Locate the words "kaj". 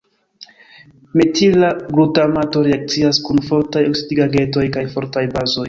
4.79-4.87